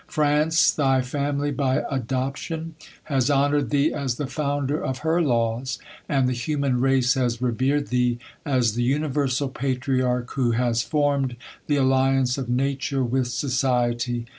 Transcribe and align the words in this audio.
France, 0.07 0.71
thy 0.71 1.03
family 1.03 1.51
by 1.51 1.83
adoption, 1.91 2.73
has 3.03 3.27
hon 3.29 3.51
ored 3.53 3.69
thee 3.69 3.93
as 3.93 4.15
the 4.15 4.25
founder 4.25 4.83
of 4.83 4.97
her 5.05 5.21
laws; 5.21 5.77
and 6.09 6.27
the 6.27 6.33
human 6.33 6.79
race 6.81 7.13
has 7.13 7.39
revered 7.39 7.89
thee 7.89 8.17
as 8.43 8.73
the 8.73 8.81
universal 8.81 9.47
patriarch 9.47 10.31
who 10.31 10.53
has 10.53 10.81
formed 10.81 11.35
the 11.67 11.75
alliance 11.75 12.35
of 12.39 12.49
nature 12.49 13.03
with 13.03 13.27
society. 13.27 14.25